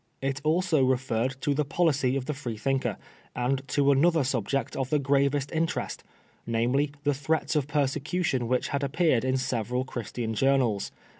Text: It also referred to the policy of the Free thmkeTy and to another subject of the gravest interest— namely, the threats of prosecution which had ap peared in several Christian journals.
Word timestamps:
It 0.19 0.41
also 0.43 0.83
referred 0.83 1.35
to 1.41 1.53
the 1.53 1.63
policy 1.63 2.15
of 2.17 2.25
the 2.25 2.33
Free 2.33 2.57
thmkeTy 2.57 2.97
and 3.35 3.61
to 3.67 3.91
another 3.91 4.23
subject 4.23 4.75
of 4.75 4.89
the 4.89 4.97
gravest 4.97 5.51
interest— 5.51 6.03
namely, 6.57 6.91
the 7.03 7.13
threats 7.13 7.55
of 7.55 7.67
prosecution 7.67 8.47
which 8.47 8.69
had 8.69 8.83
ap 8.83 8.93
peared 8.93 9.23
in 9.23 9.37
several 9.37 9.85
Christian 9.85 10.33
journals. 10.33 10.91